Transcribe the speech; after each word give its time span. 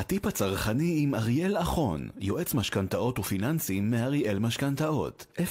הטיפ 0.00 0.26
הצרכני 0.26 1.02
עם 1.02 1.14
אריאל 1.14 1.56
אחון, 1.56 2.08
יועץ 2.20 2.54
משכנתאות 2.54 3.18
ופיננסים 3.18 3.90
מאריאל 3.90 4.38
משכנתאות, 4.38 5.26
054-266-8566 5.38 5.42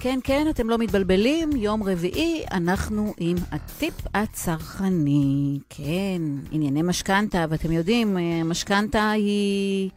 כן, 0.00 0.18
כן, 0.24 0.46
אתם 0.50 0.70
לא 0.70 0.78
מתבלבלים, 0.78 1.50
יום 1.56 1.82
רביעי 1.82 2.44
אנחנו 2.52 3.14
עם 3.18 3.36
הטיפ 3.52 3.94
הצרכני. 4.14 5.58
כן, 5.68 6.22
ענייני 6.50 6.82
משכנתה, 6.82 7.44
ואתם 7.48 7.72
יודעים, 7.72 8.18
אה, 8.18 8.44
משכנתה 8.44 9.10
היא 9.10 9.90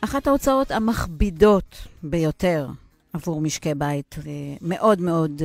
אחת 0.00 0.26
ההוצאות 0.26 0.70
המכבידות 0.70 1.86
ביותר 2.02 2.68
עבור 3.12 3.40
משקי 3.40 3.74
בית. 3.74 4.16
אה, 4.26 4.32
מאוד 4.62 5.00
מאוד... 5.00 5.42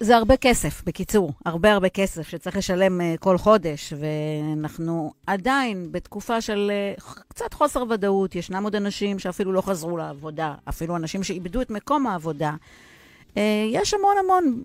אה, 0.00 0.06
זה 0.06 0.16
הרבה 0.16 0.36
כסף, 0.36 0.82
בקיצור, 0.86 1.32
הרבה 1.44 1.72
הרבה 1.72 1.88
כסף 1.88 2.28
שצריך 2.28 2.56
לשלם 2.56 3.00
uh, 3.00 3.18
כל 3.18 3.38
חודש, 3.38 3.92
ואנחנו 4.00 5.12
עדיין 5.26 5.92
בתקופה 5.92 6.40
של 6.40 6.70
uh, 6.98 7.02
קצת 7.28 7.54
חוסר 7.54 7.84
ודאות. 7.90 8.34
ישנם 8.34 8.64
עוד 8.64 8.76
אנשים 8.76 9.18
שאפילו 9.18 9.52
לא 9.52 9.60
חזרו 9.60 9.96
לעבודה, 9.96 10.54
אפילו 10.68 10.96
אנשים 10.96 11.22
שאיבדו 11.22 11.62
את 11.62 11.70
מקום 11.70 12.06
העבודה. 12.06 12.54
Uh, 13.34 13.38
יש 13.72 13.94
המון 13.94 14.16
המון 14.24 14.62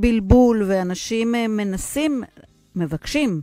בלבול, 0.00 0.62
ואנשים 0.68 1.32
מנסים, 1.48 2.22
מבקשים, 2.76 3.40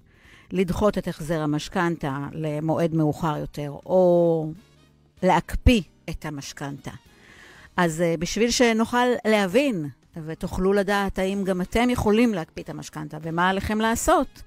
לדחות 0.51 0.97
את 0.97 1.07
החזר 1.07 1.41
המשכנתה 1.41 2.17
למועד 2.33 2.93
מאוחר 2.93 3.37
יותר, 3.37 3.69
או 3.85 4.51
להקפיא 5.23 5.81
את 6.09 6.25
המשכנתה. 6.25 6.91
אז 7.77 8.03
בשביל 8.19 8.51
שנוכל 8.51 9.05
להבין 9.27 9.89
ותוכלו 10.15 10.73
לדעת 10.73 11.19
האם 11.19 11.43
גם 11.43 11.61
אתם 11.61 11.89
יכולים 11.89 12.33
להקפיא 12.33 12.63
את 12.63 12.69
המשכנתה 12.69 13.17
ומה 13.21 13.49
עליכם 13.49 13.81
לעשות. 13.81 14.43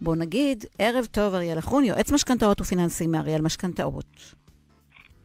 בואו 0.00 0.14
נגיד, 0.14 0.64
ערב 0.78 1.04
טוב 1.04 1.34
אריאל 1.34 1.58
אחרון, 1.58 1.84
יועץ 1.84 2.12
משכנתאות 2.12 2.60
ופיננסים 2.60 3.12
מאריאל 3.12 3.42
משכנתאות. 3.42 4.34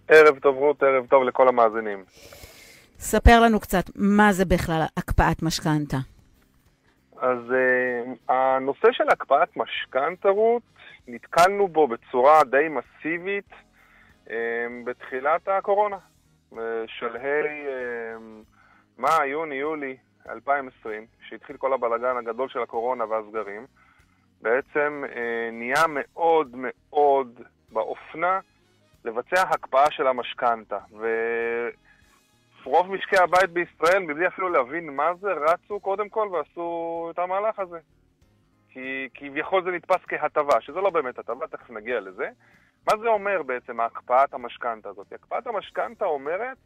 ערב 0.08 0.40
טוב 0.40 0.56
רות, 0.56 0.84
ערב 0.84 1.06
טוב 1.10 1.24
לכל 1.24 1.48
המאזינים. 1.48 2.04
ספר 3.00 3.40
לנו 3.40 3.60
קצת, 3.60 3.84
מה 3.96 4.34
זה 4.34 4.46
בכלל 4.46 4.82
הקפאת 4.98 5.44
משכנתה? 5.44 5.98
אז 7.18 7.40
uh, 7.50 8.34
הנושא 8.34 8.88
של 8.92 9.10
הקפאת 9.10 9.58
משכנתה, 9.58 10.30
רות, 10.30 10.64
נתקלנו 11.08 11.68
בו 11.68 11.88
בצורה 11.88 12.44
די 12.44 12.68
מסיבית 12.70 13.50
uh, 14.28 14.32
בתחילת 14.86 15.48
הקורונה. 15.48 15.98
בשלהי 16.52 17.42
uh, 17.66 18.52
מאי, 19.02 19.28
יוני, 19.28 19.56
יולי 19.56 19.98
2020, 20.30 21.06
כשהתחיל 21.22 21.58
כל 21.58 21.74
הבלגן 21.74 22.18
הגדול 22.18 22.50
של 22.50 22.62
הקורונה 22.62 23.06
והסגרים, 23.06 23.66
בעצם 24.42 25.04
אה, 25.16 25.50
נהיה 25.52 25.84
מאוד 25.88 26.56
מאוד 26.58 27.42
באופנה 27.72 28.40
לבצע 29.06 29.42
הקפאה 29.42 29.92
של 29.92 30.08
המשכנתה. 30.08 30.78
ורוב 32.64 32.92
משקי 32.92 33.18
הבית 33.18 33.50
בישראל, 33.50 34.00
מבלי 34.00 34.28
אפילו 34.28 34.50
להבין 34.50 34.90
מה 34.90 35.14
זה, 35.20 35.32
רצו 35.32 35.80
קודם 35.80 36.10
כל 36.10 36.28
ועשו 36.32 37.08
את 37.14 37.20
המהלך 37.20 37.60
הזה. 37.60 37.80
כי 38.70 39.10
כביכול 39.14 39.64
זה 39.64 39.72
נתפס 39.72 40.06
כהטבה, 40.08 40.62
שזה 40.62 40.82
לא 40.82 40.90
באמת 40.90 41.20
הטבה, 41.20 41.48
תכף 41.48 41.70
נגיע 41.70 42.00
לזה. 42.00 42.30
מה 42.88 42.98
זה 42.98 43.08
אומר 43.08 43.44
בעצם 43.44 43.80
הקפאת 43.80 44.34
המשכנתה 44.34 44.90
הזאת? 44.90 45.14
הקפאת 45.14 45.48
המשכנתה 45.48 46.06
אומרת 46.06 46.58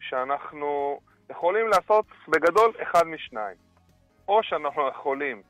שאנחנו 0.00 1.00
יכולים 1.30 1.68
לעשות 1.68 2.04
בגדול 2.28 2.72
אחד 2.82 3.06
משניים. 3.06 3.56
או 4.28 4.42
שאנחנו 4.42 4.88
יכולים 4.88 5.42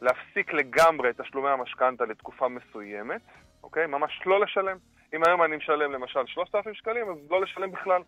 להפסיק 0.00 0.52
לגמרי 0.52 1.10
את 1.10 1.20
תשלומי 1.20 1.48
המשכנתה 1.48 2.04
לתקופה 2.04 2.48
מסוימת, 2.48 3.20
אוקיי? 3.62 3.86
ממש 3.86 4.20
לא 4.26 4.40
לשלם. 4.40 4.76
אם 5.14 5.24
היום 5.24 5.42
אני 5.42 5.56
משלם 5.56 5.92
למשל 5.92 6.26
3,000 6.26 6.74
שקלים, 6.74 7.08
אז 7.10 7.16
לא 7.30 7.40
לשלם 7.40 7.72
בכלל 7.72 8.02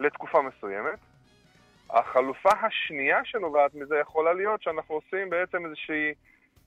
לתקופה 0.00 0.42
מסוימת. 0.42 0.98
החלופה 1.90 2.50
השנייה 2.62 3.20
שנובעת 3.24 3.74
מזה 3.74 3.98
יכולה 3.98 4.32
להיות 4.32 4.62
שאנחנו 4.62 4.94
עושים 4.94 5.30
בעצם 5.30 5.64
איזושהי 5.66 6.12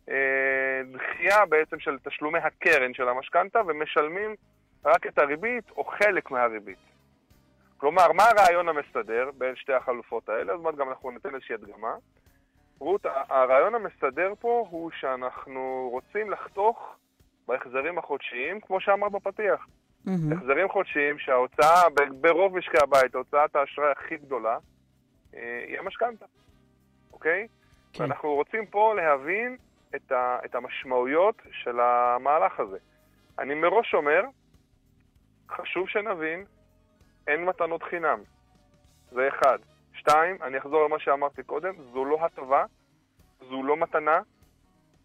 אה, 0.09 0.81
דחייה 0.91 1.45
בעצם 1.45 1.79
של 1.79 1.97
תשלומי 2.03 2.39
הקרן 2.39 2.93
של 2.93 3.09
המשכנתה 3.09 3.61
ומשלמים 3.67 4.35
רק 4.85 5.07
את 5.07 5.17
הריבית 5.17 5.71
או 5.77 5.83
חלק 5.83 6.31
מהריבית. 6.31 6.92
כלומר, 7.83 8.11
מה 8.11 8.23
הרעיון 8.23 8.69
המסדר 8.69 9.29
בין 9.37 9.55
שתי 9.55 9.73
החלופות 9.73 10.29
האלה? 10.29 10.53
אז 10.53 10.59
עוד 10.63 10.75
גם 10.75 10.89
אנחנו 10.89 11.11
ניתן 11.11 11.35
איזושהי 11.35 11.55
הדגמה. 11.55 11.95
רות, 12.79 13.05
הרעיון 13.29 13.75
המסדר 13.75 14.33
פה 14.39 14.67
הוא 14.69 14.91
שאנחנו 14.99 15.89
רוצים 15.91 16.31
לחתוך 16.31 16.95
בהחזרים 17.47 17.97
החודשיים, 17.97 18.61
כמו 18.61 18.81
שאמרת 18.81 19.11
בפתיח. 19.11 19.67
Mm-hmm. 20.07 20.35
החזרים 20.35 20.69
חודשיים 20.69 21.19
שההוצאה, 21.19 21.81
ברוב 22.21 22.57
משקי 22.57 22.77
הבית, 22.83 23.15
הוצאת 23.15 23.55
האשראי 23.55 23.91
הכי 23.91 24.17
גדולה, 24.17 24.57
אה, 25.35 25.65
היא 25.67 25.79
המשכנתה, 25.79 26.25
אוקיי? 27.13 27.47
כן. 27.93 28.03
ואנחנו 28.03 28.33
רוצים 28.33 28.65
פה 28.65 28.93
להבין 28.95 29.57
את, 29.95 30.11
ה, 30.11 30.37
את 30.45 30.55
המשמעויות 30.55 31.41
של 31.51 31.79
המהלך 31.79 32.59
הזה. 32.59 32.77
אני 33.39 33.53
מראש 33.53 33.93
אומר, 33.93 34.23
חשוב 35.49 35.89
שנבין 35.89 36.45
אין 37.27 37.45
מתנות 37.45 37.83
חינם. 37.83 38.19
זה 39.11 39.27
אחד. 39.27 39.59
שתיים, 39.93 40.37
אני 40.41 40.57
אחזור 40.57 40.85
למה 40.85 40.99
שאמרתי 40.99 41.43
קודם, 41.43 41.73
זו 41.93 42.05
לא 42.05 42.17
הטבה, 42.25 42.65
זו 43.39 43.63
לא 43.63 43.77
מתנה, 43.77 44.19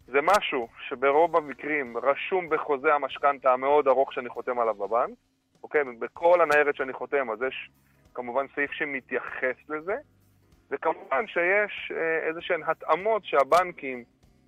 זה 0.07 0.19
משהו 0.21 0.67
שברוב 0.87 1.37
המקרים 1.37 1.97
רשום 1.97 2.49
בחוזה 2.49 2.93
המשכנתה 2.93 3.53
המאוד 3.53 3.87
ארוך 3.87 4.13
שאני 4.13 4.29
חותם 4.29 4.59
עליו 4.59 4.75
בבנק, 4.75 5.17
אוקיי? 5.63 5.83
בכל 5.99 6.41
הניירת 6.41 6.75
שאני 6.75 6.93
חותם, 6.93 7.31
אז 7.31 7.41
יש 7.47 7.69
כמובן 8.13 8.45
סעיף 8.55 8.71
שמתייחס 8.71 9.69
לזה, 9.69 9.95
וכמובן 10.71 11.27
שיש 11.27 11.91
אה, 11.95 12.27
איזה 12.27 12.41
שהן 12.41 12.61
התאמות 12.65 13.25
שהבנקים 13.25 14.03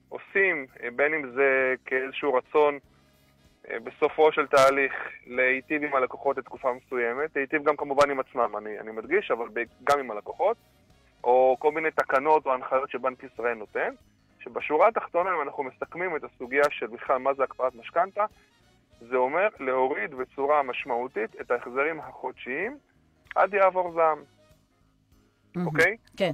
עושים, 0.09 0.65
אה, 0.83 0.89
בין 0.95 1.13
אם 1.13 1.31
זה 1.31 1.73
כאיזשהו 1.85 2.33
רצון 2.33 2.79
בסופו 3.69 4.31
של 4.31 4.47
תהליך 4.47 4.93
להיטיב 5.27 5.83
עם 5.83 5.95
הלקוחות 5.95 6.37
לתקופה 6.37 6.73
מסוימת, 6.73 7.35
להיטיב 7.35 7.63
גם 7.63 7.75
כמובן 7.75 8.11
עם 8.11 8.19
עצמם, 8.19 8.57
אני, 8.57 8.79
אני 8.79 8.91
מדגיש, 8.91 9.31
אבל 9.31 9.47
גם 9.83 9.99
עם 9.99 10.11
הלקוחות, 10.11 10.57
או 11.23 11.55
כל 11.59 11.71
מיני 11.71 11.91
תקנות 11.91 12.45
או 12.45 12.53
הנחיות 12.53 12.89
שבנק 12.89 13.23
ישראל 13.23 13.53
נותן, 13.53 13.93
שבשורה 14.39 14.87
התחתונה, 14.87 15.29
אם 15.35 15.41
אנחנו 15.41 15.63
מסכמים 15.63 16.15
את 16.15 16.23
הסוגיה 16.23 16.63
של 16.69 16.87
בכלל 16.87 17.17
מה 17.17 17.33
זה 17.33 17.43
הקפאת 17.43 17.75
משכנתה, 17.75 18.25
זה 19.09 19.15
אומר 19.15 19.47
להוריד 19.59 20.15
בצורה 20.15 20.63
משמעותית 20.63 21.41
את 21.41 21.51
ההחזרים 21.51 21.99
החודשיים 21.99 22.77
עד 23.35 23.53
יעבור 23.53 23.93
זעם. 23.93 24.23
אוקיי? 25.65 25.93
Mm-hmm. 25.93 26.17
כן. 26.17 26.31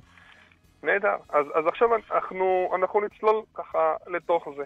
נהדר. 0.84 1.16
אז, 1.30 1.46
אז 1.54 1.68
עכשיו 1.68 1.96
אנחנו, 1.96 2.72
אנחנו 2.76 3.02
נצלול 3.02 3.42
ככה 3.54 3.96
לתוך 4.08 4.48
זה. 4.58 4.64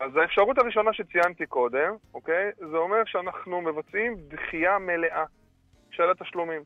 אז 0.00 0.16
האפשרות 0.16 0.58
הראשונה 0.58 0.92
שציינתי 0.92 1.46
קודם, 1.46 1.94
אוקיי, 2.14 2.50
זה 2.58 2.76
אומר 2.76 3.02
שאנחנו 3.06 3.60
מבצעים 3.60 4.16
דחייה 4.28 4.78
מלאה 4.78 5.24
של 5.90 6.10
התשלומים. 6.10 6.62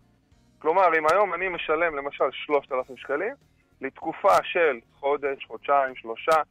כלומר, 0.58 0.98
אם 0.98 1.04
היום 1.12 1.34
אני 1.34 1.48
משלם 1.48 1.96
למשל 1.96 2.24
3,000 2.30 2.96
שקלים, 2.96 3.34
לתקופה 3.80 4.42
של 4.42 4.78
חודש, 4.94 5.44
חודשיים, 5.44 5.94
שלושה, 5.94 6.42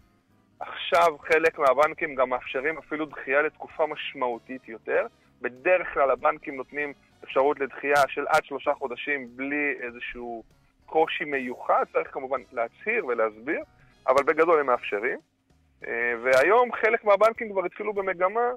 עכשיו 0.59 1.17
חלק 1.19 1.59
מהבנקים 1.59 2.15
גם 2.15 2.29
מאפשרים 2.29 2.77
אפילו 2.77 3.05
דחייה 3.05 3.41
לתקופה 3.41 3.87
משמעותית 3.87 4.67
יותר. 4.69 5.05
בדרך 5.41 5.93
כלל 5.93 6.11
הבנקים 6.11 6.55
נותנים 6.55 6.93
אפשרות 7.23 7.59
לדחייה 7.59 8.01
של 8.07 8.25
עד 8.27 8.45
שלושה 8.45 8.73
חודשים 8.73 9.27
בלי 9.35 9.73
איזשהו 9.81 10.43
קושי 10.85 11.23
מיוחד, 11.23 11.83
צריך 11.93 12.13
כמובן 12.13 12.41
להצהיר 12.51 13.05
ולהסביר, 13.05 13.63
אבל 14.07 14.23
בגדול 14.23 14.59
הם 14.59 14.65
מאפשרים. 14.65 15.19
אה, 15.87 16.13
והיום 16.23 16.69
חלק 16.73 17.03
מהבנקים 17.03 17.51
כבר 17.51 17.65
התחילו 17.65 17.93
במגמה 17.93 18.49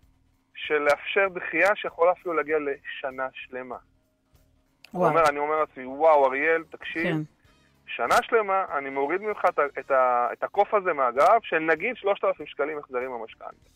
של 0.54 0.78
לאפשר 0.78 1.28
דחייה 1.34 1.76
שיכולה 1.76 2.12
אפילו 2.12 2.34
להגיע 2.34 2.56
לשנה 2.58 3.28
שלמה. 3.32 3.76
וואו. 4.94 5.10
אומר, 5.10 5.28
אני 5.28 5.38
אומר 5.38 5.60
לעצמי, 5.60 5.84
וואו, 5.84 6.26
אריאל, 6.26 6.64
תקשיב, 6.70 7.16
כן. 7.16 7.22
שנה 7.86 8.16
שלמה 8.22 8.64
אני 8.78 8.90
מוריד 8.90 9.20
ממך 9.20 9.44
את, 9.48 9.58
את, 9.78 9.90
את 10.32 10.42
הקוף 10.42 10.74
הזה 10.74 10.92
מהגב 10.92 11.38
של 11.42 11.58
נגיד 11.58 11.96
3,000 11.96 12.46
שקלים 12.46 12.78
החזרים 12.78 13.10
במשכנתה. 13.10 13.70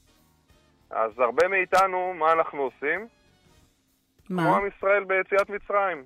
אז 0.91 1.19
הרבה 1.19 1.49
מאיתנו, 1.49 2.15
מה 2.15 2.33
אנחנו 2.33 2.63
עושים? 2.63 3.09
מה? 4.31 4.43
כמו 4.43 4.57
עם 4.57 4.67
ישראל 4.67 5.05
ביציאת 5.05 5.51
מצרים, 5.51 6.05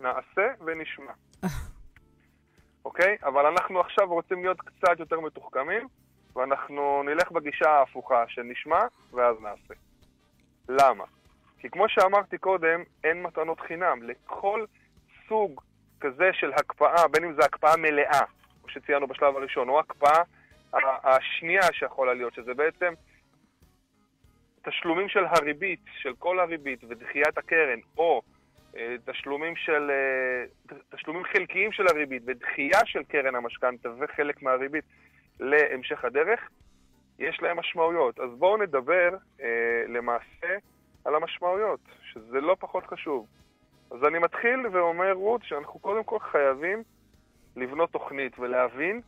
נעשה 0.00 0.52
ונשמע. 0.64 1.12
אוקיי? 2.84 3.16
אבל 3.22 3.46
אנחנו 3.46 3.80
עכשיו 3.80 4.08
רוצים 4.08 4.42
להיות 4.42 4.60
קצת 4.60 4.98
יותר 4.98 5.20
מתוחכמים, 5.20 5.88
ואנחנו 6.36 7.02
נלך 7.02 7.30
בגישה 7.30 7.70
ההפוכה 7.70 8.24
של 8.28 8.42
נשמע 8.42 8.80
ואז 9.12 9.36
נעשה. 9.40 9.74
למה? 10.68 11.04
כי 11.58 11.70
כמו 11.70 11.88
שאמרתי 11.88 12.38
קודם, 12.38 12.82
אין 13.04 13.22
מתנות 13.22 13.60
חינם. 13.60 14.02
לכל 14.02 14.64
סוג 15.28 15.60
כזה 16.00 16.30
של 16.32 16.52
הקפאה, 16.52 17.08
בין 17.08 17.24
אם 17.24 17.34
זה 17.34 17.44
הקפאה 17.44 17.76
מלאה, 17.76 18.24
או 18.64 18.68
שציינו 18.68 19.06
בשלב 19.06 19.36
הראשון, 19.36 19.68
או 19.68 19.80
הקפאה 19.80 20.22
השנייה 21.04 21.72
שיכולה 21.72 22.14
להיות, 22.14 22.34
שזה 22.34 22.54
בעצם 22.54 22.92
תשלומים 24.62 25.08
של 25.08 25.24
הריבית, 25.24 25.80
של 25.98 26.12
כל 26.18 26.40
הריבית 26.40 26.84
ודחיית 26.88 27.38
הקרן, 27.38 27.78
או 27.98 28.22
אה, 28.76 28.96
תשלומים, 29.04 29.56
של, 29.56 29.90
אה, 29.90 30.76
תשלומים 30.90 31.24
חלקיים 31.24 31.72
של 31.72 31.86
הריבית 31.86 32.22
ודחייה 32.26 32.80
של 32.84 33.02
קרן 33.02 33.34
המשכנתה 33.34 33.88
וחלק 34.00 34.42
מהריבית 34.42 34.84
להמשך 35.40 36.04
הדרך, 36.04 36.48
יש 37.18 37.42
להם 37.42 37.58
משמעויות. 37.58 38.20
אז 38.20 38.30
בואו 38.38 38.56
נדבר 38.56 39.10
אה, 39.40 39.46
למעשה 39.88 40.56
על 41.04 41.14
המשמעויות, 41.14 41.80
שזה 42.02 42.40
לא 42.40 42.56
פחות 42.60 42.86
חשוב. 42.86 43.26
אז 43.90 44.04
אני 44.04 44.18
מתחיל 44.18 44.66
ואומר, 44.72 45.12
רות, 45.12 45.44
שאנחנו 45.44 45.80
קודם 45.80 46.04
כל 46.04 46.18
חייבים 46.18 46.82
לבנות 47.56 47.92
תוכנית 47.92 48.38
ולהבין 48.38 49.00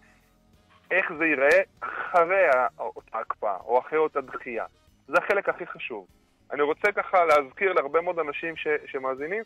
איך 0.90 1.12
זה 1.18 1.24
ייראה 1.24 1.62
אחרי 1.80 2.46
אותה 2.78 3.18
הקפאה 3.18 3.56
או 3.56 3.78
אחרי 3.78 3.98
אותה 3.98 4.20
דחייה. 4.20 4.66
זה 5.08 5.14
החלק 5.18 5.48
הכי 5.48 5.66
חשוב. 5.66 6.06
אני 6.50 6.62
רוצה 6.62 6.92
ככה 6.92 7.24
להזכיר 7.24 7.72
להרבה 7.72 8.00
מאוד 8.00 8.18
אנשים 8.18 8.56
ש, 8.56 8.66
שמאזינים, 8.86 9.42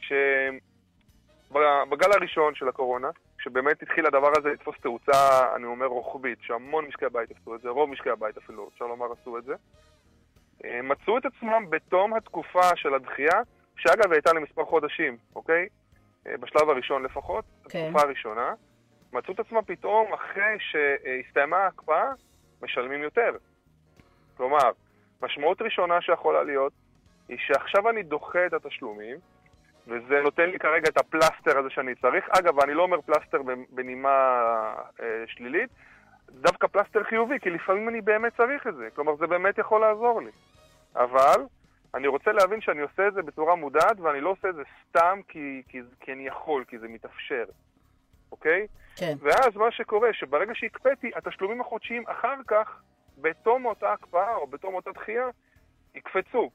שבגל 0.00 2.12
הראשון 2.12 2.54
של 2.54 2.68
הקורונה, 2.68 3.10
כשבאמת 3.46 3.82
התחיל 3.82 4.06
הדבר 4.06 4.30
הזה 4.38 4.48
לתפוס 4.48 4.76
תאוצה, 4.80 5.54
אני 5.56 5.64
אומר, 5.64 5.86
רוחבית, 5.86 6.38
שהמון 6.42 6.84
משקי 6.84 7.04
הבית 7.04 7.30
עשו 7.30 7.54
את 7.54 7.60
זה, 7.60 7.68
רוב 7.68 7.90
משקי 7.90 8.10
הבית 8.10 8.36
אפילו, 8.36 8.70
אפשר 8.74 8.84
לומר, 8.84 9.06
עשו 9.20 9.38
את 9.38 9.44
זה, 9.44 9.54
אה, 10.64 10.82
מצאו 10.82 11.18
את 11.18 11.26
עצמם 11.26 11.64
בתום 11.70 12.14
התקופה 12.14 12.76
של 12.76 12.94
הדחייה, 12.94 13.40
שאגב 13.76 14.12
הייתה 14.12 14.32
למספר 14.32 14.64
חודשים, 14.64 15.16
אוקיי? 15.36 15.68
אה, 16.26 16.36
בשלב 16.36 16.70
הראשון 16.70 17.02
לפחות, 17.02 17.44
כן. 17.68 17.78
התקופה 17.78 18.06
הראשונה, 18.06 18.54
מצאו 19.12 19.34
את 19.34 19.40
עצמם 19.40 19.60
פתאום, 19.66 20.12
אחרי 20.12 20.56
שהסתיימה 20.58 21.56
ההקפאה, 21.56 22.10
משלמים 22.62 23.02
יותר. 23.02 23.30
כלומר, 24.36 24.70
משמעות 25.22 25.62
ראשונה 25.62 26.00
שיכולה 26.00 26.42
להיות, 26.42 26.72
היא 27.28 27.38
שעכשיו 27.40 27.90
אני 27.90 28.02
דוחה 28.02 28.46
את 28.46 28.52
התשלומים, 28.52 29.16
וזה 29.86 30.20
נותן 30.22 30.50
לי 30.50 30.58
כרגע 30.58 30.88
את 30.88 30.96
הפלסטר 30.96 31.58
הזה 31.58 31.70
שאני 31.70 31.94
צריך. 31.94 32.24
אגב, 32.28 32.60
אני 32.60 32.74
לא 32.74 32.82
אומר 32.82 33.00
פלסטר 33.00 33.38
בנימה 33.70 34.08
אה, 35.00 35.24
שלילית, 35.26 35.70
דווקא 36.30 36.66
פלסטר 36.66 37.04
חיובי, 37.04 37.40
כי 37.40 37.50
לפעמים 37.50 37.88
אני 37.88 38.00
באמת 38.00 38.36
צריך 38.36 38.66
את 38.66 38.74
זה. 38.76 38.88
כלומר, 38.94 39.16
זה 39.16 39.26
באמת 39.26 39.58
יכול 39.58 39.80
לעזור 39.80 40.22
לי. 40.22 40.30
אבל 40.96 41.44
אני 41.94 42.06
רוצה 42.06 42.32
להבין 42.32 42.60
שאני 42.60 42.80
עושה 42.80 43.08
את 43.08 43.14
זה 43.14 43.22
בצורה 43.22 43.54
מודעת, 43.54 44.00
ואני 44.00 44.20
לא 44.20 44.30
עושה 44.30 44.48
את 44.48 44.54
זה 44.54 44.62
סתם 44.88 45.20
כי, 45.28 45.62
כי, 45.68 45.80
כי 46.00 46.12
אני 46.12 46.26
יכול, 46.26 46.64
כי 46.68 46.78
זה 46.78 46.88
מתאפשר. 46.88 47.44
אוקיי? 48.32 48.66
כן. 48.96 49.14
ואז 49.20 49.56
מה 49.56 49.70
שקורה, 49.70 50.12
שברגע 50.12 50.52
שהקפאתי, 50.54 51.10
התשלומים 51.16 51.60
החודשיים 51.60 52.04
אחר 52.06 52.36
כך, 52.46 52.82
בתום 53.18 53.66
אותה 53.66 53.92
הקפאה 53.92 54.34
או 54.34 54.46
בתום 54.46 54.74
אותה 54.74 54.90
דחייה, 54.92 55.28
יקפצו. 55.94 56.50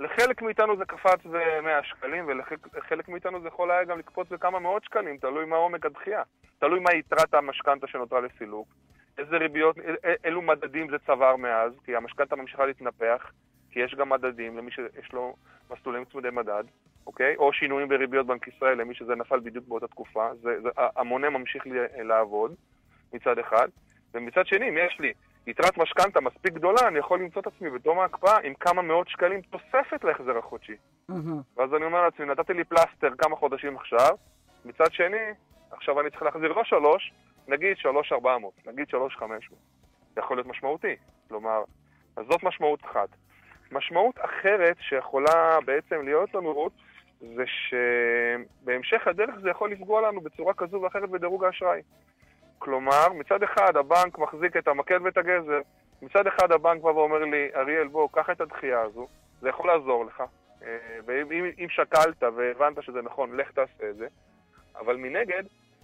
לחלק 0.00 0.42
מאיתנו 0.42 0.76
זה 0.76 0.84
קפץ 0.84 1.26
ב-100 1.26 1.84
שקלים, 1.84 2.26
ולחלק 2.28 3.08
מאיתנו 3.08 3.40
זה 3.40 3.48
יכול 3.48 3.70
היה 3.70 3.84
גם 3.84 3.98
לקפוץ 3.98 4.28
בכמה 4.28 4.58
מאות 4.58 4.84
שקלים, 4.84 5.16
תלוי 5.16 5.44
מה 5.44 5.56
עומק 5.56 5.86
הדחייה. 5.86 6.22
תלוי 6.58 6.80
מה 6.80 6.92
יתרת 6.92 7.34
המשכנתה 7.34 7.86
שנותרה 7.86 8.20
לסילוק, 8.20 8.68
איזה 9.18 9.36
ריביות, 9.36 9.76
אילו 10.24 10.42
מדדים 10.42 10.90
זה 10.90 10.98
צבר 10.98 11.36
מאז, 11.36 11.72
כי 11.84 11.96
המשכנתה 11.96 12.36
ממשיכה 12.36 12.66
להתנפח, 12.66 13.32
כי 13.70 13.80
יש 13.80 13.94
גם 13.94 14.08
מדדים 14.08 14.58
למי 14.58 14.70
שיש 14.70 15.12
לו 15.12 15.36
מסלולים 15.70 16.04
צמודי 16.04 16.30
מדד, 16.30 16.64
אוקיי? 17.06 17.36
או 17.36 17.52
שינויים 17.52 17.88
בריביות 17.88 18.26
בנק 18.26 18.48
ישראל 18.48 18.80
למי 18.80 18.94
שזה 18.94 19.14
נפל 19.14 19.40
בדיוק 19.40 19.68
באותה 19.68 19.88
תקופה. 19.88 20.34
זה, 20.34 20.60
זה, 20.62 20.68
המונה 20.96 21.30
ממשיך 21.30 21.64
לעבוד 22.04 22.54
מצד 23.12 23.38
אחד, 23.38 23.68
ומצד 24.14 24.46
שני, 24.46 24.68
אם 24.68 24.76
יש 24.78 25.00
לי 25.00 25.12
יתרת 25.50 25.78
משכנתה 25.78 26.20
מספיק 26.20 26.52
גדולה, 26.52 26.88
אני 26.88 26.98
יכול 26.98 27.20
למצוא 27.20 27.42
את 27.42 27.46
עצמי 27.46 27.70
בתום 27.70 27.98
ההקפאה 27.98 28.38
עם 28.44 28.54
כמה 28.54 28.82
מאות 28.82 29.08
שקלים 29.08 29.40
תוספת 29.40 30.04
להחזר 30.04 30.38
החודשי. 30.38 30.76
Mm-hmm. 31.10 31.14
ואז 31.56 31.74
אני 31.74 31.84
אומר 31.84 32.02
לעצמי, 32.02 32.26
נתתי 32.26 32.54
לי 32.54 32.64
פלסטר 32.64 33.10
כמה 33.18 33.36
חודשים 33.36 33.76
עכשיו, 33.76 34.16
מצד 34.64 34.92
שני, 34.92 35.32
עכשיו 35.70 36.00
אני 36.00 36.10
צריך 36.10 36.22
להחזיר 36.22 36.52
לא 36.52 36.64
שלוש, 36.64 37.12
נגיד 37.48 37.76
שלוש 37.76 38.12
ארבע 38.12 38.38
מאות, 38.38 38.66
נגיד 38.66 38.88
שלוש 38.88 39.16
חמש 39.16 39.50
מאות. 39.50 39.62
זה 40.14 40.20
יכול 40.20 40.36
להיות 40.36 40.46
משמעותי. 40.46 40.96
כלומר, 41.28 41.62
אז 42.16 42.26
זאת 42.30 42.42
משמעות 42.42 42.84
אחת. 42.84 43.08
משמעות 43.72 44.18
אחרת 44.18 44.76
שיכולה 44.80 45.58
בעצם 45.64 46.04
להיות 46.04 46.34
לנו 46.34 46.52
רות, 46.52 46.72
זה 47.20 47.44
שבהמשך 47.46 49.06
הדרך 49.06 49.34
זה 49.42 49.50
יכול 49.50 49.72
לפגוע 49.72 50.08
לנו 50.08 50.20
בצורה 50.20 50.54
כזו 50.54 50.80
ואחרת 50.82 51.10
בדירוג 51.10 51.44
האשראי. 51.44 51.80
כלומר, 52.62 53.12
מצד 53.14 53.42
אחד 53.42 53.76
הבנק 53.76 54.18
מחזיק 54.18 54.56
את 54.56 54.68
המקל 54.68 55.02
ואת 55.02 55.16
הגזר, 55.16 55.60
מצד 56.02 56.26
אחד 56.26 56.52
הבנק 56.52 56.82
בא 56.82 56.88
ואומר 56.88 57.18
לי, 57.18 57.50
אריאל, 57.54 57.88
בוא, 57.88 58.08
קח 58.12 58.30
את 58.30 58.40
הדחייה 58.40 58.80
הזו, 58.80 59.06
זה 59.40 59.48
יכול 59.48 59.66
לעזור 59.66 60.04
לך, 60.04 60.22
אה, 60.62 60.78
ואם 61.06 61.68
שקלת 61.68 62.22
והבנת 62.22 62.82
שזה 62.82 63.02
נכון, 63.02 63.36
לך 63.36 63.50
תעשה 63.50 63.90
את 63.90 63.96
זה, 63.96 64.06
אבל 64.78 64.96
מנגד, 64.96 65.42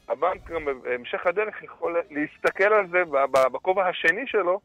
הבנק 0.08 0.50
גם 0.50 0.64
בהמשך 0.82 1.26
הדרך 1.26 1.62
יכול 1.62 1.96
להסתכל 2.10 2.72
על 2.72 2.88
זה 2.88 3.02
בכובע 3.52 3.86
השני 3.86 4.26
שלו 4.26 4.60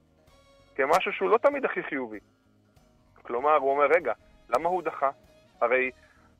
כמשהו 0.75 1.13
שהוא 1.13 1.29
לא 1.29 1.37
תמיד 1.37 1.65
הכי 1.65 1.83
חיובי. 1.83 2.19
כלומר, 3.21 3.55
הוא 3.55 3.71
אומר, 3.71 3.85
רגע, 3.85 4.13
למה 4.49 4.69
הוא 4.69 4.83
דחה? 4.83 5.09
הרי 5.61 5.91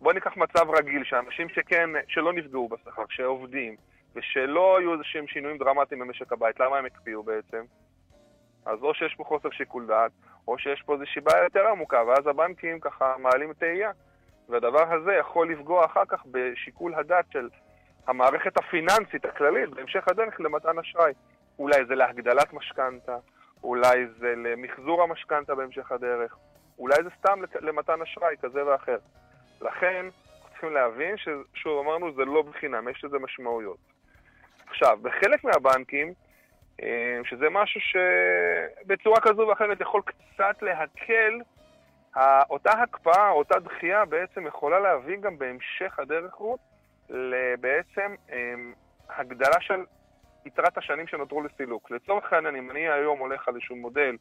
בוא 0.02 0.14
ניקח 0.14 0.38
מצב 0.38 0.70
רגיל, 0.70 1.04
שאנשים 1.04 1.50
שכן, 1.50 1.90
שלא 2.08 2.34
נפגעו 2.34 2.70
בשכר, 2.70 3.04
שעובדים, 3.10 3.76
ושלא 4.16 4.78
היו 4.78 4.94
איזה 4.94 5.04
שהם 5.04 5.28
שינויים 5.28 5.58
דרמטיים 5.58 6.02
במשק 6.02 6.32
הבית, 6.32 6.60
למה 6.60 6.78
הם 6.78 6.86
הקפיאו 6.86 7.24
בעצם? 7.24 7.64
אז 8.66 8.84
או 8.84 8.94
שיש 8.94 9.16
פה 9.16 9.24
חוסר 9.24 9.50
שיקול 9.50 9.88
דעת, 9.88 10.12
או 10.48 10.58
שיש 10.58 10.82
פה 10.82 10.94
איזושהי 10.94 11.22
בעיה 11.22 11.44
יותר 11.44 11.68
עמוקה, 11.68 12.04
ואז 12.08 12.28
הבנקים 12.28 12.80
ככה 12.80 13.16
מעלים 13.18 13.54
תהייה. 13.54 13.92
והדבר 14.50 14.94
הזה 14.94 15.14
יכול 15.14 15.52
לפגוע 15.52 15.86
אחר 15.86 16.06
כך 16.08 16.24
בשיקול 16.32 16.96
הדעת 16.96 17.26
של 17.32 17.50
המערכת 18.08 18.58
הפיננסית 18.58 19.26
הכללית 19.26 19.70
בהמשך 19.70 20.08
הדרך 20.08 20.40
למתן 20.40 20.80
אשראי. 20.80 21.14
אולי 21.60 21.86
זה 21.86 21.96
להגדלת 21.96 22.54
משכנתה, 22.54 23.18
אולי 23.64 24.08
זה 24.20 24.34
למחזור 24.36 25.04
המשכנתה 25.04 25.56
בהמשך 25.56 25.92
הדרך, 25.92 26.38
אולי 26.80 27.04
זה 27.04 27.10
סתם 27.20 27.40
למתן 27.60 28.02
אשראי 28.02 28.36
כזה 28.42 28.66
ואחר. 28.66 28.98
לכן, 29.62 30.06
צריכים 30.50 30.74
להבין 30.74 31.16
ששוב 31.18 31.88
אמרנו, 31.88 32.14
זה 32.14 32.26
לא 32.26 32.42
בחינם, 32.42 32.88
יש 32.88 33.04
לזה 33.04 33.20
משמעויות. 33.20 33.91
עכשיו, 34.72 34.98
בחלק 35.02 35.44
מהבנקים, 35.44 36.14
אה, 36.82 37.20
שזה 37.24 37.50
משהו 37.50 37.82
שבצורה 37.82 39.22
כזו 39.22 39.48
ואחרת 39.48 39.82
יכול 39.82 40.02
קצת 40.06 40.62
להקל, 40.62 41.40
אותה 42.50 42.72
הקפאה, 42.72 43.30
אותה 43.30 43.60
דחייה 43.60 44.06
בעצם 44.06 44.48
יכולה 44.48 44.80
להביא 44.80 45.18
גם 45.18 45.38
בהמשך 45.38 46.00
הדרך 46.00 46.34
רות 46.34 46.60
לבעצם 47.10 48.16
אה, 48.32 48.54
הגדלה 49.10 49.62
של 49.62 49.84
יתרת 50.46 50.78
השנים 50.78 51.08
שנותרו 51.08 51.42
לסילוק. 51.42 51.92
לצורך 51.92 52.34
העניין, 52.34 52.56
אם 52.56 52.72
אני 52.72 52.90
היום 52.90 53.20
הולך 53.20 53.48
על 53.48 53.56
איזשהו 53.56 53.76
מודל 53.76 54.16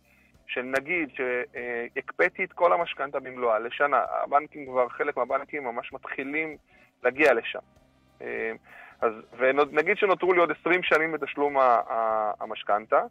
של 0.47 0.62
נגיד 0.62 1.11
שהקפאתי 1.14 2.45
את 2.45 2.52
כל 2.52 2.73
המשכנתה 2.73 3.21
במלואה 3.21 3.59
לשנה, 3.59 4.04
הבנקים 4.23 4.66
כבר, 4.66 4.88
חלק 4.88 5.16
מהבנקים 5.16 5.64
ממש 5.64 5.92
מתחילים 5.92 6.57
להגיע 7.02 7.35
לשם. 7.35 7.59
אה, 9.02 9.09
אז, 9.09 9.12
ונגיד 9.38 9.97
שנותרו 9.99 10.33
לי 10.33 10.40
עוד 10.40 10.50
20 10.61 10.83
שנים 10.83 11.12
בתשלום 11.12 11.57
המשכנתה, 12.40 13.02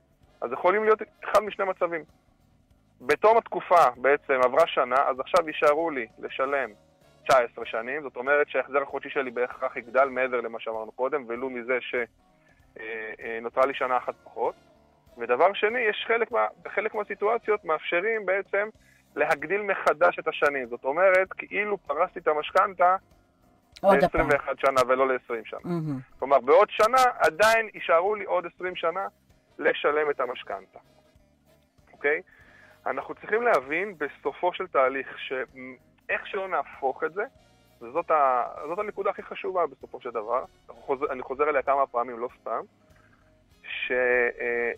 אז 0.42 0.52
יכולים 0.52 0.84
להיות 0.84 1.02
אחד 1.24 1.40
משני 1.40 1.66
מצבים. 1.66 2.04
בתום 3.02 3.38
התקופה 3.38 3.90
בעצם 3.98 4.34
עברה 4.44 4.68
שנה, 4.68 4.96
אז 4.96 5.20
עכשיו 5.20 5.48
יישארו 5.48 5.90
לי 5.90 6.08
לשלם 6.20 6.70
19 7.28 7.66
שנים, 7.66 8.02
זאת 8.02 8.16
אומרת 8.16 8.50
שההחזר 8.50 8.82
החודשי 8.82 9.10
שלי 9.10 9.32
בהכרח 9.32 9.78
יגדל 9.78 10.06
מעבר 10.06 10.42
למה 10.42 10.60
שאמרנו 10.60 10.92
קודם, 10.92 11.26
ולו 11.28 11.50
מזה 11.50 11.78
שנותרה 11.82 13.66
לי 13.66 13.74
שנה 13.74 13.98
אחת 13.98 14.14
פחות. 14.24 14.56
ודבר 15.18 15.54
שני, 15.54 15.80
יש 15.80 16.06
חלק, 16.08 16.32
מה, 16.32 16.48
חלק 16.68 16.96
מהסיטואציות 16.96 17.66
מאפשרים 17.66 18.26
בעצם 18.26 18.70
להגדיל 19.16 19.62
מחדש 19.62 20.20
את 20.20 20.28
השנים. 20.28 20.68
זאת 20.68 20.84
אומרת, 20.84 21.34
כאילו 21.34 21.78
פרסתי 21.78 22.20
את 22.20 22.28
המשכנתה 22.28 22.96
ל-21 23.84 24.48
שנה 24.58 24.82
ולא 24.88 25.08
ל-20 25.08 25.34
שנה. 25.46 25.60
Mm-hmm. 25.64 26.20
כלומר, 26.20 26.40
בעוד 26.40 26.68
שנה 26.70 27.04
עדיין 27.20 27.70
יישארו 27.74 28.16
לי 28.16 28.26
עוד 28.26 28.46
20 28.56 28.76
שנה 28.76 29.08
לשלם 29.60 30.10
את 30.10 30.20
המשכנתה. 30.20 30.80
אוקיי? 31.94 32.22
אנחנו 32.86 33.16
צריכים 33.16 33.42
להבין 33.42 33.96
בסופו 33.98 34.54
של 34.54 34.68
תהליך 34.68 35.08
שאיך 35.20 36.28
שלא 36.28 36.48
נהפוך 36.48 37.04
את 37.04 37.14
זה, 37.14 37.24
וזאת 37.82 38.12
ה... 38.12 38.44
הנקודה 38.78 39.10
הכי 39.10 39.24
חשובה 39.24 39.68
בסופו 39.68 40.02
של 40.02 40.10
דבר, 40.10 40.44
חוזר, 40.68 41.06
אני 41.12 41.22
חוזר 41.22 41.50
אליה 41.50 41.62
כמה 41.62 41.88
פעמים, 41.88 42.20
לא 42.20 42.30
סתם, 42.42 42.62
ש... 43.64 43.92
אה, 44.42 44.72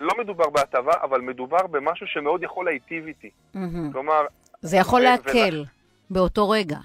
לא 0.00 0.14
מדובר 0.18 0.50
בהטבה, 0.50 0.92
אבל 1.02 1.20
מדובר 1.20 1.66
במשהו 1.66 2.06
שמאוד 2.06 2.42
יכול 2.42 2.64
להיטיב 2.64 3.06
איתי. 3.06 3.30
Mm-hmm. 3.54 3.58
כלומר... 3.92 4.26
זה 4.60 4.76
יכול 4.76 5.00
להקל 5.00 5.62
ו- 5.62 6.14
באותו 6.14 6.50
רגע. 6.50 6.78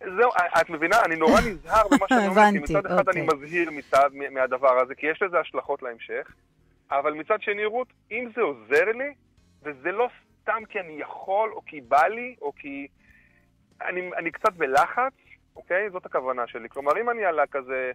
זהו, 0.00 0.30
את 0.60 0.70
מבינה? 0.70 0.96
אני 1.06 1.16
נורא 1.16 1.40
נזהר 1.50 1.82
במה 1.90 2.06
שאני 2.08 2.26
אומר, 2.26 2.42
כי 2.52 2.58
מצד 2.58 2.86
אחד 2.86 3.08
אני 3.08 3.20
אוקיי. 3.20 3.38
מזהיר 3.38 3.70
מצד, 3.70 4.10
מהדבר 4.30 4.78
הזה, 4.82 4.94
כי 4.94 5.06
יש 5.06 5.22
לזה 5.22 5.40
השלכות 5.40 5.82
להמשך, 5.82 6.32
אבל 6.90 7.12
מצד 7.12 7.42
שני, 7.42 7.64
רות, 7.64 7.88
אם 8.10 8.28
זה 8.36 8.42
עוזר 8.42 8.84
לי, 8.84 9.14
וזה 9.62 9.92
לא 9.92 10.08
סתם 10.42 10.62
כי 10.68 10.80
אני 10.80 10.92
יכול, 11.00 11.52
או 11.52 11.62
כי 11.66 11.80
בא 11.80 12.06
לי, 12.06 12.34
או 12.42 12.52
כי 12.56 12.86
אני, 13.82 14.10
אני 14.16 14.30
קצת 14.30 14.52
בלחץ, 14.52 15.12
אוקיי? 15.56 15.90
זאת 15.90 16.06
הכוונה 16.06 16.46
שלי. 16.46 16.68
כלומר, 16.68 16.92
אם 17.00 17.10
אני 17.10 17.24
עלה 17.24 17.46
כזה, 17.46 17.92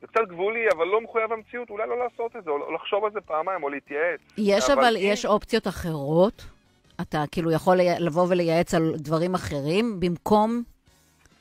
זה 0.00 0.06
קצת 0.06 0.28
גבולי, 0.28 0.68
אבל 0.76 0.86
לא 0.86 1.00
מחויב 1.00 1.32
המציאות, 1.32 1.70
אולי 1.70 1.88
לא 1.88 1.98
לעשות 1.98 2.36
את 2.36 2.44
זה, 2.44 2.50
או 2.50 2.72
לחשוב 2.74 3.04
על 3.04 3.12
זה 3.12 3.20
פעמיים, 3.20 3.62
או 3.62 3.68
להתייעץ. 3.68 4.20
יש 4.38 4.70
אבל 4.70 4.78
אבל, 4.78 4.96
יש 4.98 5.26
אופציות 5.26 5.68
אחרות? 5.68 6.44
אתה 7.00 7.24
כאילו 7.32 7.50
יכול 7.50 7.76
לבוא 7.98 8.26
ולייעץ 8.28 8.74
על 8.74 8.92
דברים 8.96 9.34
אחרים 9.34 10.00
במקום... 10.00 10.62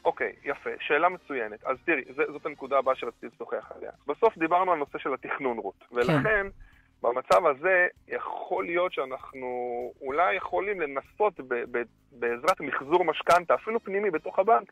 אוקיי, 0.05 0.33
יפה. 0.43 0.69
שאלה 0.79 1.09
מצוינת. 1.09 1.63
אז 1.63 1.77
תראי, 1.85 2.03
זה, 2.15 2.23
זאת 2.31 2.45
הנקודה 2.45 2.77
הבאה 2.77 2.95
שרציתי 2.95 3.27
לשוחח 3.35 3.71
עליה. 3.75 3.91
בסוף 4.07 4.37
דיברנו 4.37 4.71
על 4.71 4.79
נושא 4.79 4.97
של 4.97 5.13
התכנון, 5.13 5.57
רות. 5.57 5.85
ולכן, 5.91 6.47
במצב 7.01 7.45
הזה, 7.45 7.87
יכול 8.07 8.65
להיות 8.65 8.93
שאנחנו 8.93 9.47
אולי 10.01 10.35
יכולים 10.35 10.81
לנסות 10.81 11.39
ב, 11.39 11.53
ב, 11.71 11.81
בעזרת 12.11 12.61
מחזור 12.61 13.05
משכנתה, 13.05 13.55
אפילו 13.55 13.83
פנימי 13.83 14.11
בתוך 14.11 14.39
הבנק, 14.39 14.71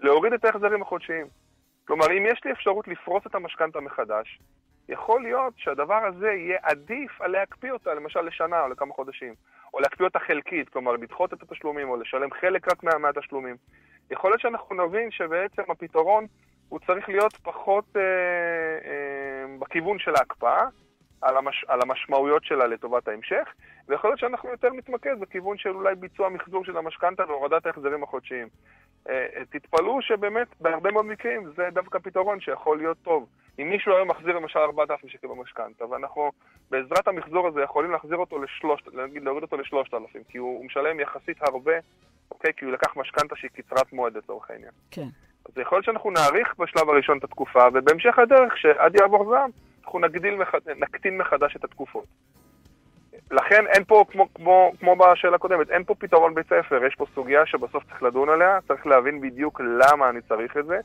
להוריד 0.00 0.32
את 0.32 0.44
ההחזרים 0.44 0.82
החודשיים. 0.82 1.26
כלומר, 1.86 2.06
אם 2.18 2.26
יש 2.26 2.44
לי 2.44 2.52
אפשרות 2.52 2.88
לפרוס 2.88 3.26
את 3.26 3.34
המשכנתה 3.34 3.80
מחדש, 3.80 4.38
יכול 4.88 5.22
להיות 5.22 5.54
שהדבר 5.56 6.06
הזה 6.06 6.30
יהיה 6.30 6.58
עדיף 6.62 7.20
על 7.20 7.30
להקפיא 7.30 7.72
אותה, 7.72 7.94
למשל 7.94 8.20
לשנה 8.20 8.62
או 8.62 8.68
לכמה 8.68 8.94
חודשים, 8.94 9.34
או 9.74 9.80
להקפיא 9.80 10.04
אותה 10.04 10.18
חלקית, 10.18 10.68
כלומר 10.68 10.92
לדחות 10.92 11.32
את 11.32 11.42
התשלומים 11.42 11.88
או 11.88 11.96
לשלם 11.96 12.30
חלק 12.40 12.72
רק 12.72 12.82
מה, 12.84 12.98
מהתשלומים. 12.98 13.56
יכול 14.12 14.30
להיות 14.30 14.40
שאנחנו 14.40 14.86
נבין 14.86 15.10
שבעצם 15.10 15.62
הפתרון 15.68 16.26
הוא 16.68 16.80
צריך 16.86 17.08
להיות 17.08 17.36
פחות 17.42 17.84
אה, 17.96 18.02
אה, 18.84 19.58
בכיוון 19.58 19.98
של 19.98 20.14
ההקפאה, 20.16 20.64
על, 21.20 21.36
המש, 21.36 21.64
על 21.68 21.80
המשמעויות 21.82 22.44
שלה 22.44 22.66
לטובת 22.66 23.08
ההמשך, 23.08 23.48
ויכול 23.88 24.10
להיות 24.10 24.20
שאנחנו 24.20 24.48
יותר 24.48 24.68
נתמקד 24.72 25.20
בכיוון 25.20 25.58
של 25.58 25.70
אולי 25.70 25.94
ביצוע 25.94 26.28
מחזור 26.28 26.64
של 26.64 26.76
המשכנתה 26.76 27.22
והורדת 27.28 27.66
ההחזרים 27.66 28.02
החודשיים. 28.02 28.48
אה, 29.08 29.26
אה, 29.36 29.44
תתפלאו 29.50 30.02
שבאמת 30.02 30.46
בהרבה 30.60 30.90
מאוד 30.90 31.04
מקרים 31.04 31.52
זה 31.56 31.68
דווקא 31.72 31.98
פתרון 31.98 32.40
שיכול 32.40 32.78
להיות 32.78 32.96
טוב. 33.02 33.26
אם 33.58 33.70
מישהו 33.70 33.94
היום 33.94 34.08
מחזיר 34.08 34.36
למשל 34.36 34.58
4,000 34.58 35.08
שקל 35.08 35.28
במשכנתה, 35.28 35.86
ואנחנו 35.86 36.32
בעזרת 36.70 37.08
המחזור 37.08 37.48
הזה 37.48 37.62
יכולים 37.62 37.90
להחזיר 37.90 38.16
אותו 38.16 38.42
לשלושת, 38.42 38.94
נגיד 38.94 39.22
להוריד 39.22 39.42
אותו 39.42 39.56
לשלושת 39.56 39.94
אלפים, 39.94 40.22
כי 40.28 40.38
הוא, 40.38 40.58
הוא 40.58 40.64
משלם 40.64 41.00
יחסית 41.00 41.42
הרבה, 41.42 41.72
אוקיי? 42.30 42.52
כי 42.56 42.64
הוא 42.64 42.72
לקח 42.72 42.96
משכנתה 42.96 43.36
שהיא 43.36 43.50
קצרת 43.50 43.92
מועד 43.92 44.16
לצורך 44.16 44.50
העניין. 44.50 44.72
כן. 44.90 45.06
אז 45.48 45.58
יכול 45.58 45.76
להיות 45.76 45.84
שאנחנו 45.84 46.10
נאריך 46.10 46.54
בשלב 46.58 46.88
הראשון 46.88 47.18
את 47.18 47.24
התקופה, 47.24 47.64
ובהמשך 47.74 48.18
הדרך, 48.18 48.58
שעד 48.58 48.94
יעבור 48.94 49.30
זעם, 49.30 49.50
אנחנו 49.84 49.98
נגדיל. 49.98 50.38
נקטין 50.76 51.18
מחדש 51.18 51.56
את 51.56 51.64
התקופות. 51.64 52.04
לכן 53.32 53.66
אין 53.66 53.84
פה, 53.84 54.04
כמו, 54.10 54.34
כמו, 54.34 54.72
כמו 54.80 54.96
בשאלה 54.96 55.36
הקודמת, 55.36 55.70
אין 55.70 55.84
פה 55.84 55.94
פתרון 55.94 56.34
בית 56.34 56.46
ספר, 56.46 56.84
יש 56.84 56.94
פה 56.94 57.06
סוגיה 57.14 57.46
שבסוף 57.46 57.84
צריך 57.84 58.02
לדון 58.02 58.28
עליה, 58.28 58.58
צריך 58.68 58.86
להבין 58.86 59.20
בדיוק 59.20 59.60
למה 59.60 60.08
אני 60.08 60.20
צריך 60.28 60.56
את 60.56 60.66
זה, 60.66 60.80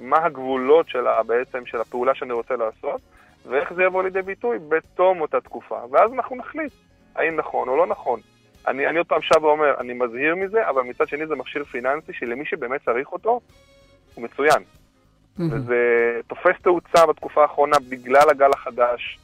מה 0.00 0.24
הגבולות 0.24 0.88
שלה, 0.88 1.22
בעצם 1.22 1.66
של 1.66 1.80
הפעולה 1.80 2.14
שאני 2.14 2.32
רוצה 2.32 2.56
לעשות, 2.56 3.00
ואיך 3.46 3.72
זה 3.72 3.82
יבוא 3.82 4.02
לידי 4.02 4.22
ביטוי 4.22 4.58
בתום 4.68 5.20
אותה 5.20 5.40
תקופה. 5.40 5.78
ואז 5.90 6.12
אנחנו 6.12 6.36
נחליט 6.36 6.72
האם 7.14 7.36
נכון 7.36 7.68
או 7.68 7.76
לא 7.76 7.86
נכון. 7.86 8.20
אני, 8.68 8.86
אני 8.86 8.98
עוד 8.98 9.06
פעם 9.06 9.22
שב 9.22 9.44
ואומר, 9.44 9.74
אני 9.80 9.92
מזהיר 9.92 10.36
מזה, 10.36 10.68
אבל 10.68 10.82
מצד 10.82 11.08
שני 11.08 11.26
זה 11.26 11.34
מכשיר 11.34 11.64
פיננסי 11.64 12.12
שלמי 12.12 12.44
שבאמת 12.44 12.84
צריך 12.84 13.12
אותו, 13.12 13.40
הוא 14.14 14.24
מצוין. 14.24 14.62
וזה 15.38 15.76
תופס 16.26 16.62
תאוצה 16.62 17.06
בתקופה 17.06 17.42
האחרונה 17.42 17.76
בגלל 17.88 18.30
הגל 18.30 18.50
החדש, 18.54 19.18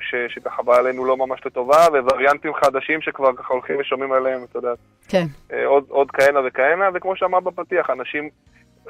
ש, 0.00 0.14
שככה 0.28 0.62
בא 0.62 0.76
עלינו 0.76 1.04
לא 1.04 1.16
ממש 1.16 1.40
לטובה, 1.46 1.86
ווריאנטים 1.92 2.54
חדשים 2.54 3.00
שכבר 3.00 3.36
ככה 3.36 3.54
הולכים 3.54 3.76
ושומעים 3.80 4.12
עליהם, 4.12 4.44
את 4.44 4.54
יודעת, 4.54 4.78
כן. 5.08 5.26
אה, 5.52 5.66
עוד, 5.66 5.84
עוד 5.88 6.10
כהנה 6.10 6.40
וכהנה, 6.46 6.88
וכמו 6.94 7.16
שאמר 7.16 7.40
בפתיח, 7.40 7.90
אנשים, 7.90 8.28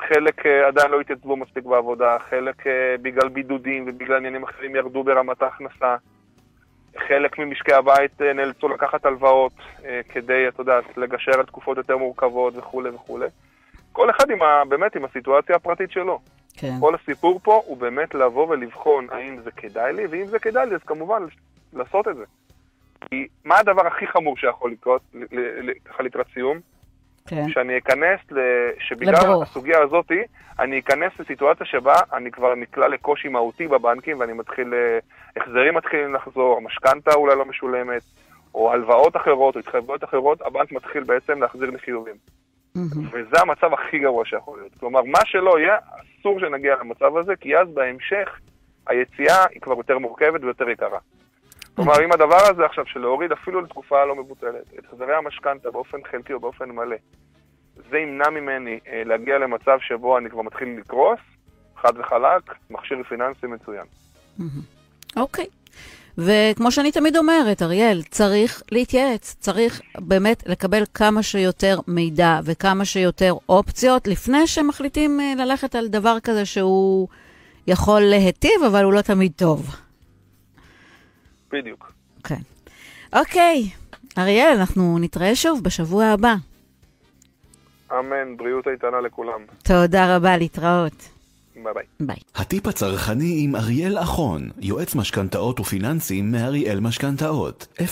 חלק 0.09 0.47
אה, 0.47 0.67
עדיין 0.67 0.91
לא 0.91 1.01
התייצבו 1.01 1.37
מספיק 1.37 1.65
בעבודה, 1.65 2.17
חלק 2.31 2.67
אה, 2.67 2.95
בגלל 3.03 3.29
בידודים 3.29 3.85
ובגלל 3.89 4.17
עניינים 4.17 4.43
אחרים 4.43 4.77
ירדו 4.77 5.05
ברמת 5.05 5.43
ההכנסה, 5.43 5.97
חלק 7.09 7.39
ממשקי 7.39 7.73
הבית 7.73 8.21
נאלצו 8.21 8.69
לקחת 8.69 9.07
הלוואות 9.07 9.53
כדי, 10.09 10.49
את 10.49 10.59
יודעת, 10.59 10.85
לגשר 10.97 11.33
על 11.39 11.47
תקופות 11.47 11.77
יותר 11.77 11.97
מורכבות 11.97 12.57
וכולי 12.57 12.91
וכולי. 12.91 13.27
כל 13.93 14.11
אחד 14.11 14.31
עם 14.31 14.43
ה, 14.43 14.63
באמת 14.69 14.97
עם 14.97 15.05
הסיטואציה 15.05 15.57
הפרטית 15.57 15.91
שלו. 15.91 16.21
כן. 16.61 16.75
כל 16.81 16.95
הסיפור 16.95 17.41
פה 17.43 17.63
הוא 17.67 17.77
באמת 17.77 18.15
לבוא 18.15 18.47
ולבחון 18.49 19.07
האם 19.11 19.41
זה 19.45 19.51
כדאי 19.51 19.93
לי, 19.93 20.07
ואם 20.07 20.27
זה 20.27 20.39
כדאי 20.39 20.67
לי, 20.67 20.75
אז 20.75 20.81
כמובן 20.87 21.23
לעשות 21.73 22.09
את 22.09 22.17
זה. 22.17 22.25
כי 23.01 23.27
מה 23.45 23.59
הדבר 23.59 23.87
הכי 23.87 24.07
חמור 24.07 24.37
שיכול 24.37 24.73
לקרות, 24.73 25.03
ככה 25.85 26.03
לקראת 26.03 26.27
סיום? 26.35 26.59
כן. 27.27 27.49
שאני 27.49 27.79
אכנס, 27.79 28.21
ל... 28.31 28.39
שבגלל 28.79 29.15
לברוך. 29.15 29.43
הסוגיה 29.43 29.83
הזאתי, 29.83 30.23
אני 30.59 30.79
אכנס 30.79 31.13
לסיטואציה 31.19 31.67
שבה 31.67 31.95
אני 32.13 32.31
כבר 32.31 32.55
נקלע 32.55 32.89
לקושי 32.89 33.29
מהותי 33.29 33.67
בבנקים, 33.69 34.21
ואני 34.21 34.33
מתחיל, 34.33 34.75
אה, 34.75 34.99
החזרים 35.37 35.75
מתחילים 35.75 36.15
לחזור, 36.15 36.57
המשכנתה 36.57 37.15
אולי 37.15 37.37
לא 37.37 37.45
משולמת, 37.45 38.03
או 38.55 38.73
הלוואות 38.73 39.17
אחרות, 39.17 39.55
או 39.55 39.61
התחייבויות 39.61 40.05
אחרות, 40.05 40.43
הבנק 40.43 40.73
מתחיל 40.73 41.05
בעצם 41.05 41.43
להחזיר 41.43 41.71
לי 41.71 41.79
חיובים. 41.79 42.15
וזה 42.77 43.41
המצב 43.41 43.73
הכי 43.75 43.99
גרוע 43.99 44.25
שיכול 44.25 44.59
להיות. 44.59 44.73
כלומר, 44.81 45.03
מה 45.03 45.19
שלא 45.25 45.59
יהיה, 45.59 45.77
אסור 46.21 46.41
שנגיע 46.41 46.75
למצב 46.81 47.17
הזה, 47.17 47.37
כי 47.37 47.57
אז 47.57 47.69
בהמשך 47.75 48.39
היציאה 48.87 49.45
היא 49.51 49.61
כבר 49.61 49.75
יותר 49.75 49.99
מורכבת 49.99 50.41
ויותר 50.43 50.69
יקרה. 50.69 50.99
כלומר, 51.75 52.05
אם 52.05 52.13
הדבר 52.13 52.41
הזה 52.51 52.65
עכשיו 52.65 52.87
של 52.87 53.01
להוריד 53.01 53.33
אפילו 53.33 53.61
לתקופה 53.61 54.05
לא 54.05 54.17
מבוטלת 54.17 54.75
את 54.79 54.85
החזרי 54.85 55.15
המשכנתה 55.15 55.71
באופן 55.71 55.99
חלקי 56.11 56.33
או 56.33 56.41
באופן 56.41 56.71
מלא, 56.71 56.97
זה 57.91 57.99
ימנע 57.99 58.31
ממני 58.31 58.79
אה, 58.89 59.03
להגיע 59.05 59.39
למצב 59.39 59.79
שבו 59.81 60.19
אני 60.19 60.31
כבר 60.31 60.43
מתחיל 60.43 60.79
לקרוס, 60.79 61.21
חד 61.77 61.93
וחלק, 61.99 62.55
מכשיר 62.71 63.03
פיננסי 63.03 63.47
מצוין. 63.47 63.85
אוקיי. 65.17 65.47
וכמו 66.21 66.73
שאני 66.73 66.93
תמיד 66.93 67.17
אומרת, 67.17 67.63
אריאל, 67.63 68.03
צריך 68.11 68.63
להתייעץ, 68.73 69.37
צריך 69.41 69.81
באמת 69.99 70.43
לקבל 70.47 70.83
כמה 70.95 71.23
שיותר 71.23 71.79
מידע 71.87 72.41
וכמה 72.45 72.85
שיותר 72.85 73.35
אופציות 73.49 74.07
לפני 74.07 74.47
שמחליטים 74.47 75.21
אה, 75.21 75.33
ללכת 75.37 75.75
על 75.75 75.89
דבר 75.89 76.21
כזה 76.21 76.45
שהוא 76.45 77.09
יכול 77.67 78.01
להיטיב, 78.01 78.63
אבל 78.67 78.85
הוא 78.85 78.93
לא 78.93 79.01
תמיד 79.01 79.33
טוב. 79.37 79.77
בדיוק. 81.53 81.93
כן. 82.25 82.41
אוקיי, 83.13 83.71
אריאל, 84.19 84.57
אנחנו 84.59 84.99
נתראה 84.99 85.35
שוב 85.35 85.65
בשבוע 85.65 86.05
הבא. 86.05 86.35
אמן, 87.93 88.37
בריאות 88.37 88.69
איתנה 88.69 89.01
לכולם. 89.01 89.41
תודה 89.63 90.17
רבה, 90.17 90.37
להתראות. 90.37 91.20
Bye 91.65 91.75
bye. 91.75 91.85
Bye. 92.01 92.17
הטיפ 92.35 92.67
הצרכני 92.67 93.45
עם 93.45 93.57
אריאל 93.57 93.99
אחון, 93.99 94.51
יועץ 94.61 94.95
משכנתאות 94.95 95.61
ופיננסים 95.61 96.33
מאריאל 96.33 96.81
משכנתאות, 96.81 97.67
054-266-8566 97.79 97.83